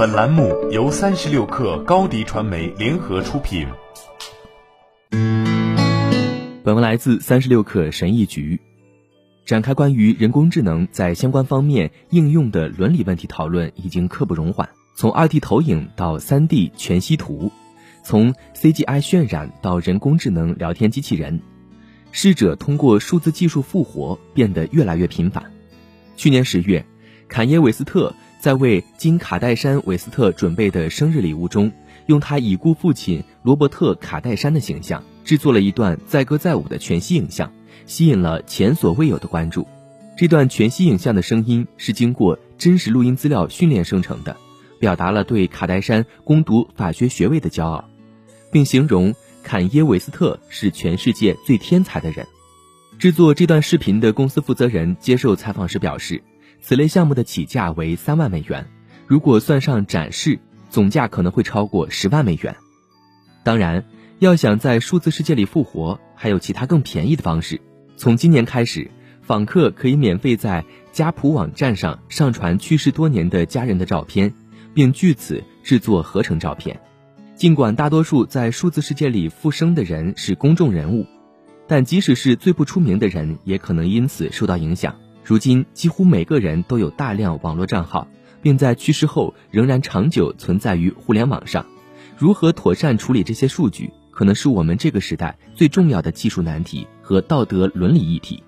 [0.00, 3.68] 本栏目由三十六氪高低传媒联合出品。
[6.64, 8.58] 本文来自三十六氪神译局。
[9.44, 14.66] 展开关于人工智能在相关方面应用的伦理问题讨论已经刻不容缓。
[14.96, 17.52] 从二 D 投影到三 D 全息图，
[18.02, 21.42] 从 CGI 渲染到人工智能聊天机器人，
[22.10, 25.52] 逝者通过数字技术复活变得越来越频繁。
[26.16, 26.86] 去年十月，
[27.28, 28.14] 坎耶·韦斯特。
[28.40, 31.70] 在为金卡戴珊·韦斯特准备的生日礼物中，
[32.06, 37.52] 用他已故父亲罗伯特·卡戴珊的形象制作了一段载歌载舞的全息影像，
[37.84, 39.68] 吸引了前所未有的关注。
[40.16, 44.34] 这段全息影像的声音是经过真实录音资料训练生成的，
[44.78, 47.84] 表达了对卡戴珊攻读法学学位的骄傲，
[48.50, 52.26] 并形容坎耶·韦斯特是全世界最天才的人。
[52.98, 56.22] 制作这段视频的公司负责人接受采访时表示。
[56.60, 58.66] 此类项目的起价为三万美元，
[59.06, 60.38] 如果算上展示，
[60.68, 62.54] 总价可能会超过十万美元。
[63.42, 63.84] 当然，
[64.18, 67.60] 要想在数字世界里复活，还有其他更便宜的方式。
[67.96, 68.90] 从今年开始，
[69.22, 74.32] 访客可以免费在家谱网站上上传去世多年的家人的照片，
[74.74, 76.78] 并据此制作合成照片。
[77.34, 81.06] 尽管大多数在数字世界里复生的人是公众人物，
[81.66, 84.94] 但即使是最不出名的人，也可能因此受到影响。
[85.30, 88.08] 如今，几乎每个人都有大量网络账号，
[88.42, 91.64] 并在去世后仍然长久存在于互联网上。
[92.18, 98.42] 如何妥善处理这些数据，可能是我们这个时代最重要的技术难题和道德伦理议题。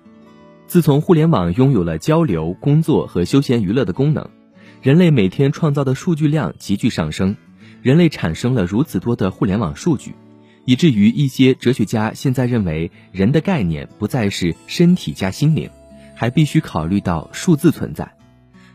[0.67, 4.29] 自从互联网拥有了交流、工作和休闲娱乐的功能，
[4.81, 7.33] 人类每天创造的数据量急剧上升。
[7.81, 10.15] 人类产生了如此多的互联网数据，
[10.65, 15.69] 以至于一些哲学家现在认为，人的概念不再是身体加心灵。
[16.23, 18.09] 还必须考虑到数字存在。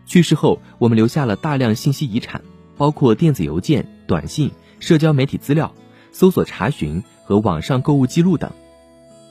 [0.05, 2.43] 去世后，我们留下了大量信息遗产，
[2.77, 5.75] 包括电子邮件、短信、社交媒体资料、
[6.13, 8.53] 搜索查询和网上购物记录等。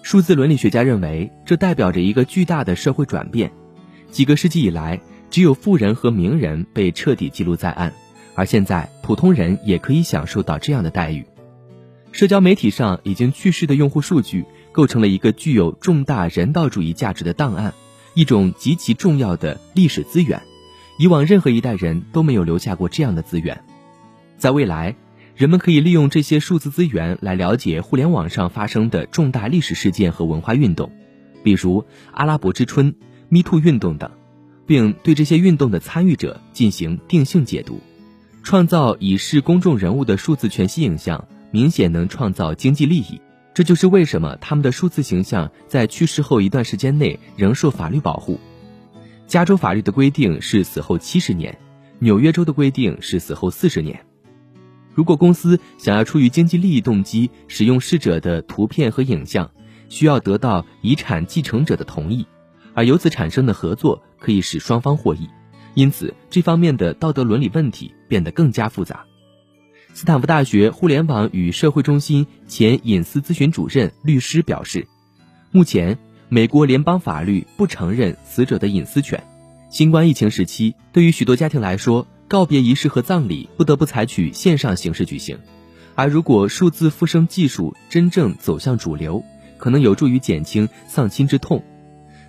[0.01, 3.51] 数字伦理学家认为，这代表着一个巨大的社会转变。
[4.09, 4.99] 几个世纪以来，
[5.29, 7.93] 只有富人和名人被彻底记录在案，
[8.33, 11.23] 而现在，普通人也可以享受到这样的待遇。
[12.11, 17.75] 社交媒体上已经去世的用户数据，构成了一个具有重大人道主义价值的档案。
[18.13, 20.41] 一种极其重要的历史资源，
[20.97, 23.63] 以往任何一代人都没有留下过这样的资源。
[24.37, 24.95] 在未来，
[25.35, 30.91] 人们可以利用这些数字资源来了解互联网上发生的重大历史事件和文化运动，
[31.43, 32.95] 比如阿拉伯之春、
[33.29, 34.09] Me Too 运动等，
[34.65, 37.79] 并对这些运动的参与者进行定性解读。
[38.43, 43.21] 创造已是公众人物的数字全息影像，明显能创造经济利益。
[43.57, 48.39] 这就是为什么他们的数字形象在去世后一段时间内仍受法律保护。
[49.25, 51.57] 加州法律的规定是死后七十年，
[51.97, 54.05] 纽约州的规定是死后四十年。
[54.93, 59.49] 如果公司想要出于经济利益动机使用逝者的图片和影像，
[59.89, 62.27] 需要得到遗产继承者的同意，
[62.75, 65.27] 而由此产生的合作可以使双方获益。
[65.73, 69.03] 因此，这方面的道德伦理问题变得更加复杂。
[69.97, 74.85] 斯坦福大学互联网与社会中心前隐私咨询主任律师表示，
[75.49, 75.97] 目前
[76.29, 79.23] 美国联邦法律不承认死者的隐私权。
[79.71, 85.39] 新冠疫情时期，对于许多家庭来说，告别仪式和葬礼不得不采取线上形式举行。
[85.95, 89.23] 而如果数字复生技术真正走向主流，
[89.57, 91.63] 可能有助于减轻丧亲之痛，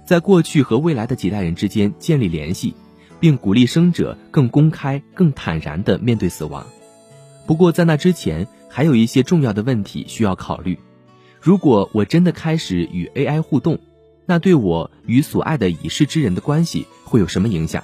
[0.06, 2.72] 在过去和未来的几代人之间建立联系，
[3.20, 6.66] 并鼓励生者更公开、更坦然地面对死亡。
[7.48, 10.78] 不过，在那之前，还有一些重要的问题需要考虑。
[11.40, 13.78] 如果我真的开始与 AI 互动，
[14.26, 17.82] 那对我与所爱的已逝之人的关系会有什么影响？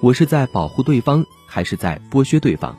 [0.00, 2.74] 我是在保护对方，还是在剥削对方？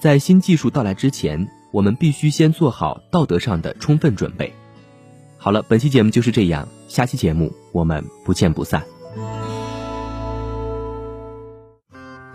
[0.00, 4.52] 在新技术到来之前，我们必须先做好道德上的充分准备。
[5.38, 8.93] 好了，本期节目就是这样，下期节目我们不见不散。